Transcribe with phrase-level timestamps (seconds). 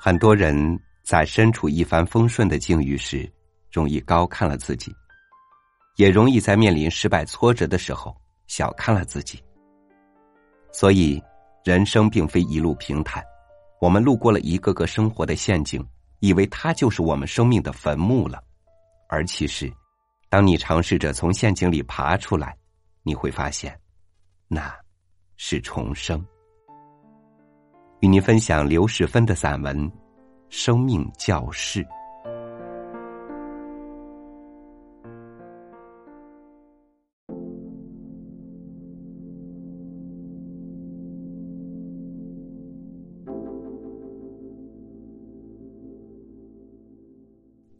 [0.00, 3.30] 很多人在身处一帆风顺的境遇时，
[3.72, 4.94] 容易高看了自己，
[5.96, 8.16] 也容易在面临失败挫折的时候
[8.46, 9.42] 小看了自己。
[10.72, 11.20] 所以，
[11.64, 13.24] 人生并非一路平坦，
[13.80, 15.84] 我们路过了一个个生活的陷阱，
[16.20, 18.40] 以为它就是我们生命的坟墓了。
[19.08, 19.72] 而其实，
[20.28, 22.56] 当你尝试着从陷阱里爬出来，
[23.02, 23.76] 你会发现，
[24.46, 24.72] 那
[25.36, 26.24] 是重生。
[28.00, 29.76] 与您分享刘世芬的散文
[30.48, 31.82] 《生命教室》。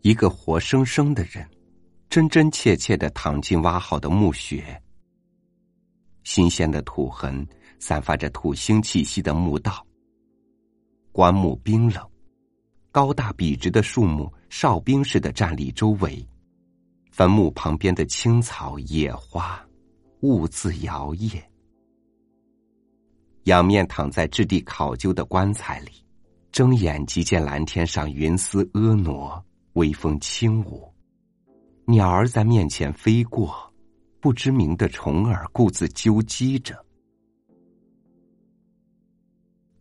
[0.00, 1.48] 一个活生生的人，
[2.10, 4.64] 真真切切的躺进挖好的墓穴。
[6.24, 7.46] 新鲜的土痕，
[7.78, 9.86] 散发着土腥气息的墓道。
[11.18, 12.08] 棺木冰冷，
[12.92, 16.24] 高大笔直的树木哨兵似的站立周围，
[17.10, 19.60] 坟墓旁边的青草野花，
[20.20, 21.42] 兀自摇曳。
[23.46, 25.90] 仰面躺在质地考究的棺材里，
[26.52, 30.88] 睁眼即见蓝天上云丝婀娜，微风轻舞，
[31.84, 33.52] 鸟儿在面前飞过，
[34.20, 36.80] 不知名的虫儿故自啾唧着。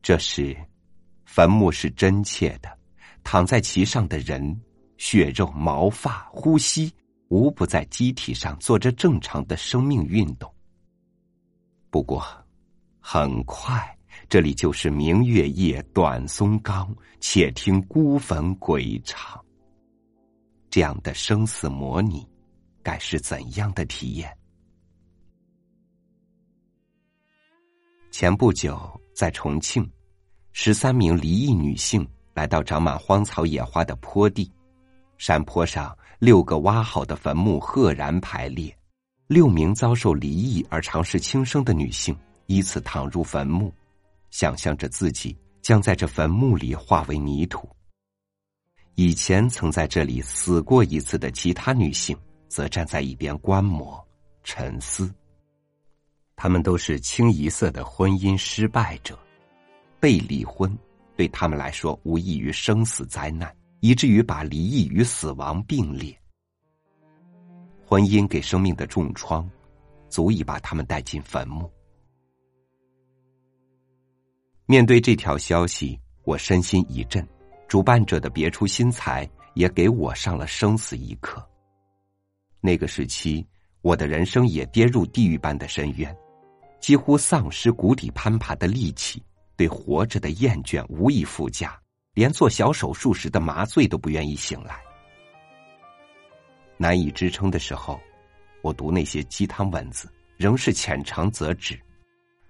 [0.00, 0.56] 这时。
[1.24, 2.78] 坟墓是真切的，
[3.22, 4.60] 躺在其上的人，
[4.98, 6.92] 血肉、毛发、呼吸，
[7.28, 10.52] 无不在机体上做着正常的生命运动。
[11.90, 12.24] 不过，
[13.00, 13.96] 很快
[14.28, 19.42] 这里就是明月夜，短松冈，且听孤坟鬼唱。
[20.70, 22.28] 这样的生死模拟，
[22.82, 24.36] 该是怎样的体验？
[28.10, 29.88] 前不久在重庆。
[30.56, 34.48] 十三名离异女性来到长满荒草野花的坡地，
[35.18, 38.74] 山坡上六个挖好的坟墓赫然排列，
[39.26, 42.16] 六名遭受离异而尝试轻生的女性
[42.46, 43.74] 依次躺入坟墓，
[44.30, 47.68] 想象着自己将在这坟墓里化为泥土。
[48.94, 52.16] 以前曾在这里死过一次的其他女性，
[52.48, 54.02] 则站在一边观摩
[54.44, 55.12] 沉思。
[56.36, 59.18] 他们都是清一色的婚姻失败者。
[60.04, 60.70] 被离婚
[61.16, 63.50] 对他们来说无异于生死灾难，
[63.80, 66.14] 以至于把离异与死亡并列。
[67.86, 69.48] 婚姻给生命的重创，
[70.10, 71.72] 足以把他们带进坟墓。
[74.66, 77.26] 面对这条消息，我身心一震，
[77.66, 81.42] 主办者的别出心裁也给我上了生死一课。
[82.60, 83.42] 那个时期，
[83.80, 86.14] 我的人生也跌入地狱般的深渊，
[86.78, 89.22] 几乎丧失谷底攀爬的力气。
[89.56, 91.78] 对活着的厌倦无以复加，
[92.14, 94.80] 连做小手术时的麻醉都不愿意醒来。
[96.76, 98.00] 难以支撑的时候，
[98.62, 101.80] 我读那些鸡汤文字，仍是浅尝辄止，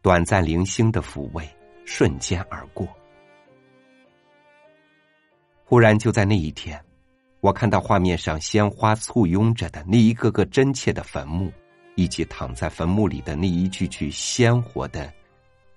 [0.00, 1.46] 短暂零星的抚慰，
[1.84, 2.88] 瞬间而过。
[5.64, 6.82] 忽然就在那一天，
[7.40, 11.52] 我看到画面上鲜花簇拥着的那一个个真切的坟墓，
[11.96, 15.12] 以及躺在坟墓里的那一具具鲜活的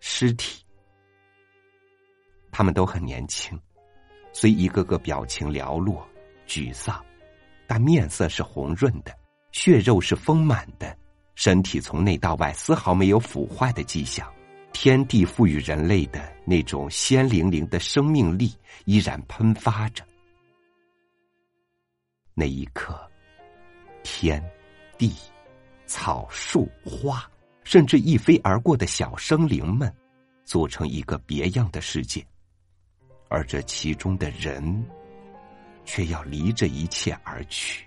[0.00, 0.65] 尸体。
[2.56, 3.60] 他们都很年轻，
[4.32, 6.08] 虽一个个表情寥落、
[6.48, 7.04] 沮丧，
[7.66, 9.14] 但面色是红润的，
[9.52, 10.96] 血肉是丰满的，
[11.34, 14.26] 身体从内到外丝毫没有腐坏的迹象。
[14.72, 18.50] 天地赋予人类的那种鲜灵灵的生命力
[18.86, 20.02] 依然喷发着。
[22.32, 22.98] 那一刻，
[24.02, 24.42] 天、
[24.96, 25.14] 地、
[25.84, 27.30] 草、树、花，
[27.64, 29.94] 甚至一飞而过的小生灵们，
[30.46, 32.26] 组成一个别样的世界。
[33.28, 34.84] 而这其中的人，
[35.84, 37.86] 却要离这一切而去。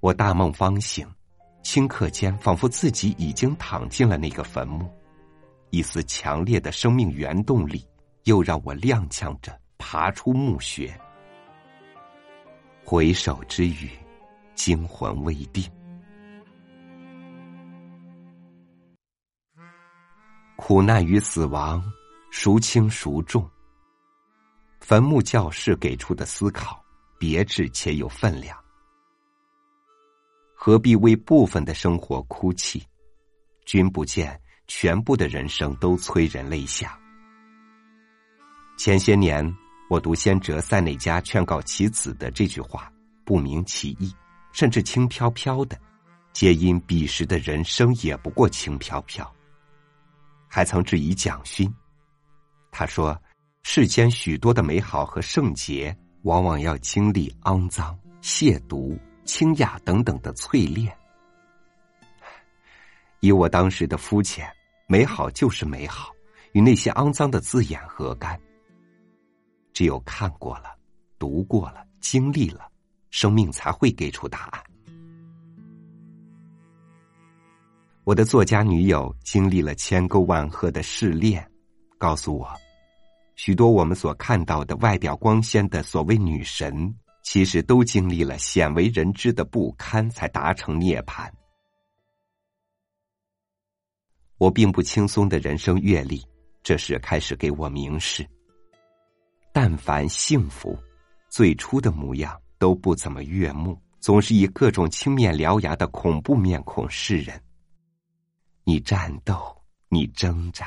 [0.00, 1.06] 我大梦方醒，
[1.62, 4.90] 顷刻间仿佛自己已经躺进了那个坟墓，
[5.70, 7.86] 一丝强烈的生命原动力
[8.24, 10.92] 又让我踉跄着爬出墓穴。
[12.82, 13.90] 回首之余，
[14.54, 15.64] 惊魂未定，
[20.56, 21.80] 苦难与死亡。
[22.30, 23.48] 孰轻孰重？
[24.80, 26.82] 坟墓教室给出的思考，
[27.18, 28.56] 别致且有分量。
[30.54, 32.86] 何必为部分的生活哭泣？
[33.66, 36.98] 君不见，全部的人生都催人泪下。
[38.78, 39.44] 前些年，
[39.90, 42.90] 我读先哲塞内加劝告其子的这句话，
[43.24, 44.14] 不明其意，
[44.52, 45.78] 甚至轻飘飘的，
[46.32, 49.30] 皆因彼时的人生也不过轻飘飘。
[50.46, 51.72] 还曾质疑蒋勋。
[52.70, 53.20] 他说
[53.62, 60.96] ：“世间许多的美好和圣洁，往往要经历肮脏、亵渎、清雅等等的淬炼。
[63.20, 64.50] 以我当时的肤浅，
[64.86, 66.10] 美好就是美好，
[66.52, 68.40] 与那些肮脏的字眼何干？
[69.72, 70.74] 只有看过了、
[71.18, 72.70] 读过了、经历了，
[73.10, 74.62] 生命才会给出答案。”
[78.04, 81.49] 我的作家女友经历了千沟万壑的试炼，
[82.00, 82.50] 告诉我，
[83.36, 91.30] 许多我们所看到的外表光鲜的所谓女神，其实都经历了鲜为人知的不堪，才达成涅槃。
[94.38, 96.26] 我并不轻松的人生阅历，
[96.62, 98.26] 这时开始给我明示：
[99.52, 100.74] 但凡幸福，
[101.28, 107.38] 最初的模样都不怎么悦目，总是以各种青面獠牙的恐怖面孔示人。
[108.64, 109.54] 你战斗，
[109.90, 110.66] 你挣扎，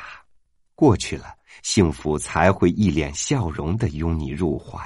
[0.76, 1.26] 过去了，
[1.62, 4.82] 幸福才会一脸笑容的拥你入怀。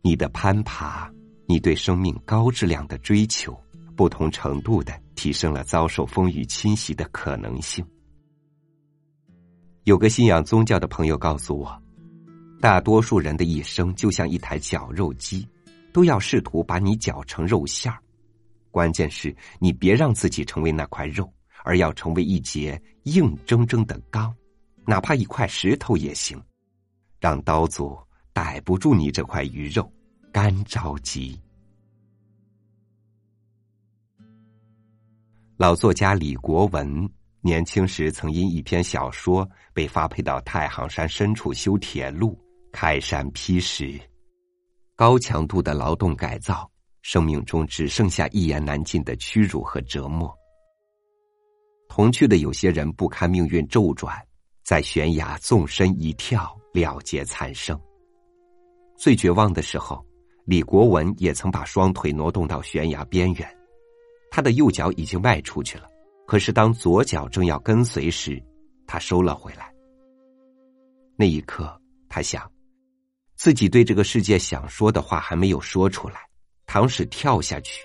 [0.00, 1.10] 你的攀爬，
[1.46, 3.58] 你对生命高质量的追求，
[3.96, 7.84] 不同程度的提升了遭受风雨侵袭的可能性。
[9.82, 11.82] 有个信仰宗教的朋友告诉我，
[12.60, 15.46] 大多数人的一生就像一台绞肉机，
[15.92, 17.98] 都要试图把你绞成肉馅儿，
[18.70, 21.28] 关键是你别让自己成为那块肉。
[21.66, 24.30] 而要成为一节硬铮铮的钢，
[24.86, 26.40] 哪怕一块石头也行，
[27.18, 27.98] 让刀俎
[28.32, 29.90] 逮不住你这块鱼肉，
[30.32, 31.40] 干着急。
[35.56, 37.08] 老作家李国文
[37.40, 42.38] 年轻时曾因一篇小说被发配到太行山深处修铁路、
[42.72, 43.98] 开山劈石，
[44.96, 46.70] 高强度的劳动改造，
[47.02, 50.36] 生命中只剩下一言难尽的屈辱和折磨。
[51.88, 54.20] 同去的有些人不堪命运周转，
[54.64, 57.78] 在悬崖纵身一跳，了结残生。
[58.96, 60.04] 最绝望的时候，
[60.46, 63.58] 李国文也曾把双腿挪动到悬崖边缘，
[64.30, 65.88] 他的右脚已经迈出去了，
[66.26, 68.42] 可是当左脚正要跟随时，
[68.86, 69.70] 他收了回来。
[71.16, 71.78] 那一刻，
[72.08, 72.50] 他想，
[73.36, 76.20] 自己对这个世界想说的话还没有说出来，
[76.66, 77.82] 倘使跳下去，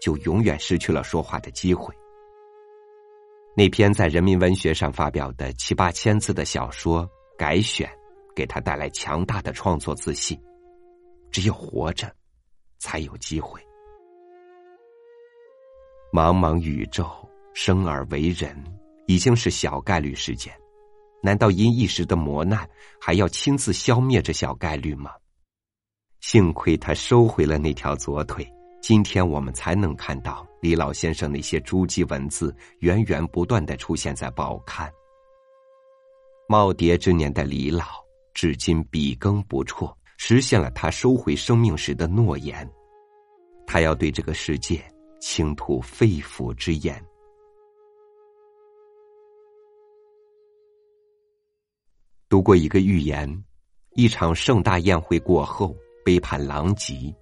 [0.00, 1.92] 就永远失去了说话的机会。
[3.56, 7.90] 那篇在人民文学上发表的七八千字的小说改选，
[8.34, 10.40] 给他带来强大的创作自信。
[11.30, 12.10] 只有活着，
[12.78, 13.60] 才有机会。
[16.12, 17.06] 茫茫宇宙，
[17.54, 18.56] 生而为人，
[19.06, 20.52] 已经是小概率事件。
[21.22, 22.68] 难道因一时的磨难，
[23.00, 25.12] 还要亲自消灭这小概率吗？
[26.20, 28.50] 幸亏他收回了那条左腿。
[28.80, 34.90] 今天我们才能看到李老先生那些珠玑文字源源不断的出现在报刊。
[36.48, 37.84] 耄耋之年的李老，
[38.34, 42.68] 至今笔耕不辍，实现了他收回生命时的诺言。
[43.66, 44.82] 他要对这个世界
[45.20, 47.00] 倾吐肺腑之言。
[52.28, 53.44] 读过一个寓言：
[53.94, 57.14] 一场盛大宴会过后，杯盘狼藉。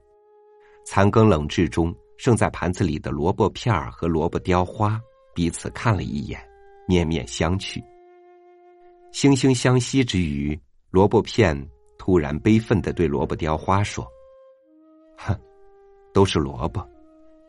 [0.90, 4.98] 残羹冷炙中，剩在盘子里的萝卜片儿和萝卜雕花
[5.34, 6.40] 彼此看了一眼，
[6.86, 7.78] 面面相觑。
[9.12, 11.54] 惺惺相惜之余，萝卜片
[11.98, 14.02] 突然悲愤的对萝卜雕花说
[15.18, 15.38] ：“哼，
[16.14, 16.82] 都是萝卜，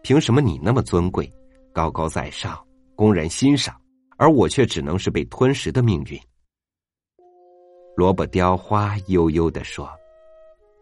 [0.03, 1.31] 凭什么你那么尊贵，
[1.71, 2.61] 高高在上，
[2.93, 3.73] 供人欣赏，
[4.17, 6.19] 而我却只能是被吞食的命运？”
[7.95, 9.89] 萝卜雕花悠悠的说：“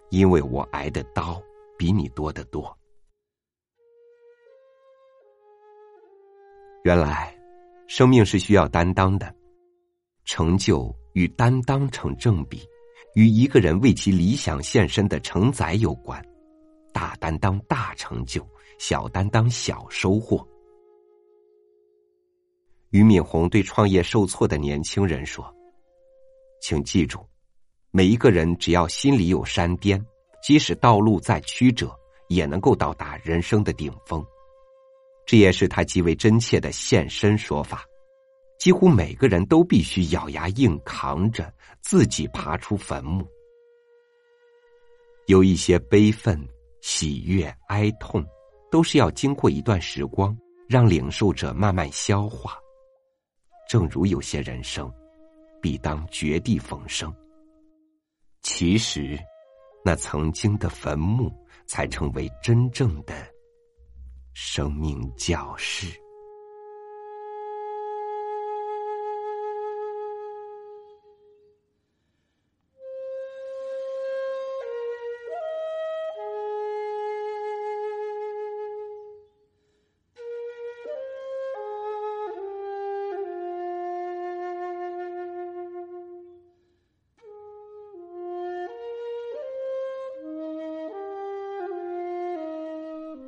[0.09, 1.39] 因为我挨的刀。”
[1.77, 2.75] 比你多得多。
[6.83, 7.37] 原来，
[7.87, 9.33] 生命是需要担当的，
[10.25, 12.61] 成就与担当成正比，
[13.15, 16.23] 与一个人为其理想献身的承载有关。
[16.93, 18.47] 大担当大成就，
[18.79, 20.47] 小担当小收获。
[22.89, 25.53] 俞敏洪对创业受挫的年轻人说
[26.61, 27.19] ：“请记住，
[27.91, 30.03] 每一个人只要心里有山巅。”
[30.47, 31.93] 即使道路再曲折，
[32.29, 34.25] 也能够到达人生的顶峰。
[35.25, 37.83] 这也是他极为真切的现身说法。
[38.57, 43.27] 几乎每个人都必须咬牙硬扛着，自己爬出坟墓。
[45.25, 46.41] 有一些悲愤、
[46.79, 48.25] 喜悦、哀痛，
[48.71, 50.33] 都是要经过一段时光，
[50.69, 52.57] 让领受者慢慢消化。
[53.67, 54.89] 正如有些人生，
[55.61, 57.13] 必当绝地逢生。
[58.43, 59.19] 其实。
[59.87, 61.33] 那曾经的坟墓，
[61.65, 63.13] 才成为真正的
[64.33, 65.87] 生命教室。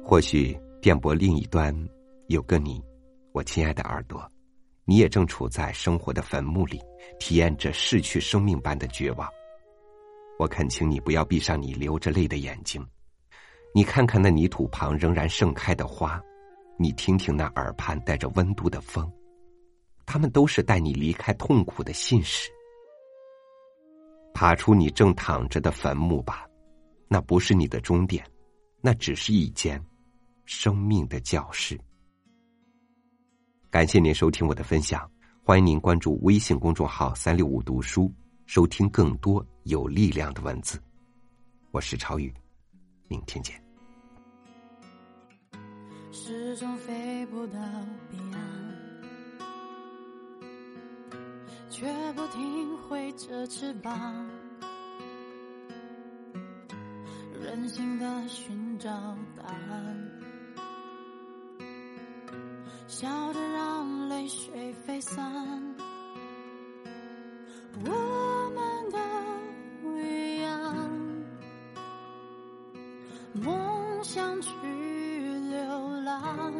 [0.09, 1.71] 或许电波另一端
[2.29, 2.83] 有个你，
[3.31, 4.27] 我亲爱的耳朵，
[4.83, 6.81] 你也正处在生活的坟墓里，
[7.19, 9.29] 体验着逝去生命般的绝望。
[10.39, 12.83] 我恳请你不要闭上你流着泪的眼睛，
[13.71, 16.19] 你看看那泥土旁仍然盛开的花，
[16.79, 19.07] 你听听那耳畔带着温度的风，
[20.07, 22.49] 他们都是带你离开痛苦的信使。
[24.33, 26.49] 爬出你正躺着的坟墓吧，
[27.07, 28.25] 那不是你的终点，
[28.81, 29.79] 那只是一间
[30.49, 31.79] 生命的教室。
[33.69, 35.07] 感谢您收听我的分享，
[35.43, 38.11] 欢迎您关注微信公众号“三六五读书”，
[38.47, 40.81] 收听更多有力量的文字。
[41.69, 42.33] 我是超宇，
[43.07, 43.63] 明天见。
[46.11, 47.59] 始终飞不到
[48.09, 49.51] 彼岸，
[51.69, 54.27] 却不停挥着翅膀，
[57.39, 58.89] 任性的寻找
[59.37, 60.08] 答案。
[62.99, 65.23] 笑着让泪水飞散，
[67.85, 67.89] 我
[68.53, 70.91] 们都一样，
[73.31, 74.51] 梦想去
[75.49, 76.53] 流浪，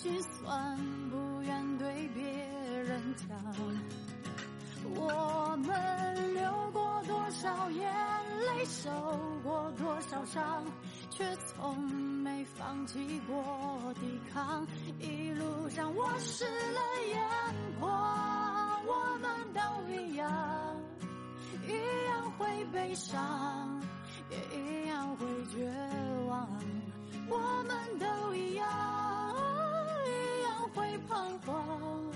[0.00, 0.78] 心酸，
[1.10, 3.38] 不愿对别人讲。
[4.94, 7.86] 我们流过多少眼
[8.46, 8.90] 泪，受
[9.42, 10.64] 过多少伤，
[11.10, 14.66] 却从没放弃过抵抗。
[14.98, 17.20] 一路上我湿了眼
[17.78, 19.60] 眶，我们都
[19.92, 20.76] 一样，
[21.68, 21.72] 一
[22.06, 23.82] 样会悲伤，
[24.30, 25.70] 也一样会绝
[26.26, 26.48] 望。
[27.28, 28.66] 我们都一样，
[30.74, 32.10] 会彷徨，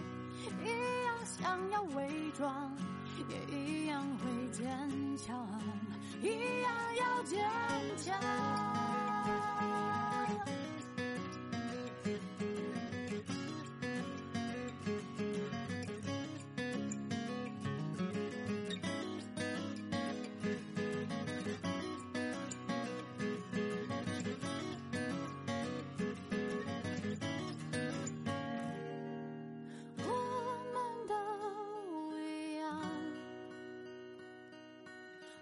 [0.64, 0.68] 一
[1.04, 2.72] 样想要伪装，
[3.28, 4.66] 也一样会坚
[5.16, 5.46] 强，
[6.22, 7.38] 一样要坚
[7.96, 8.43] 强。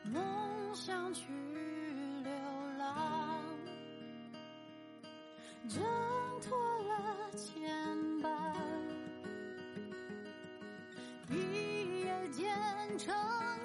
[0.04, 1.24] 梦想去
[2.24, 2.32] 流
[2.78, 3.40] 浪，
[5.68, 5.80] 挣
[6.42, 7.70] 脱了牵
[8.20, 8.52] 绊，
[11.30, 12.52] 一夜间
[12.98, 13.14] 成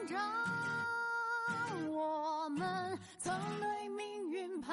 [0.07, 0.17] 长。
[1.89, 4.69] 我们曾对命运咆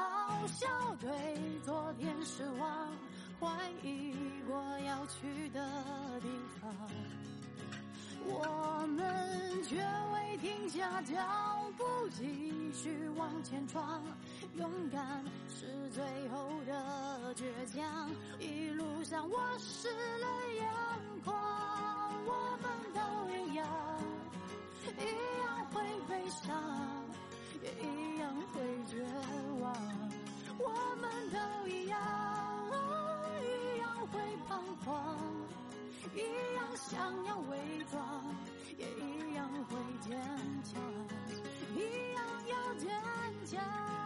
[0.47, 0.69] 哮，
[1.01, 1.11] 对
[1.65, 2.93] 昨天失望，
[3.41, 3.49] 怀
[3.83, 4.15] 疑
[4.47, 5.61] 过要去的
[6.21, 6.29] 地
[6.61, 6.71] 方。
[10.85, 11.15] 下脚
[11.79, 14.03] 步，继续往前闯。
[14.55, 18.11] 勇敢是最后的倔强。
[18.39, 20.69] 一路上我湿了眼
[21.25, 21.35] 眶，
[22.27, 23.01] 我们都
[23.35, 23.67] 一样，
[24.99, 25.01] 一
[25.41, 26.55] 样会悲伤，
[27.63, 29.03] 也一样会绝
[29.63, 29.73] 望。
[30.59, 30.69] 我
[31.01, 31.99] 们都一样，
[33.41, 35.17] 一样会彷徨。
[36.15, 36.21] 一
[36.77, 38.25] 想要伪装
[38.77, 40.19] 也一样会坚
[40.65, 40.83] 强
[41.75, 42.91] 一样要坚
[43.47, 44.04] 强。